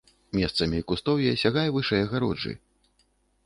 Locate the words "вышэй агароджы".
1.77-2.59